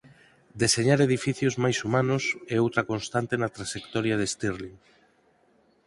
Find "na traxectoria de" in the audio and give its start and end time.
3.37-4.29